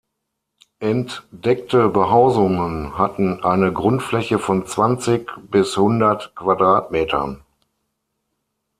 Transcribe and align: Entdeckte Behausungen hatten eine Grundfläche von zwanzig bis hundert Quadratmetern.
Entdeckte 0.79 1.87
Behausungen 1.87 2.97
hatten 2.97 3.43
eine 3.43 3.71
Grundfläche 3.71 4.39
von 4.39 4.65
zwanzig 4.65 5.29
bis 5.47 5.77
hundert 5.77 6.33
Quadratmetern. 6.35 7.43